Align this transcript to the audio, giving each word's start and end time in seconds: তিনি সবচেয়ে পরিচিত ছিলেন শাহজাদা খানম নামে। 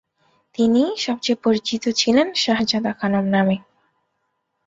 তিনি 0.57 0.81
সবচেয়ে 0.97 1.41
পরিচিত 1.43 1.83
ছিলেন 1.91 2.27
শাহজাদা 2.35 2.91
খানম 2.93 3.25
নামে। 3.27 3.57